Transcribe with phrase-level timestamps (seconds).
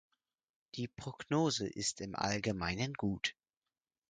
[0.73, 3.35] Die Prognose ist im Allgemeinen gut.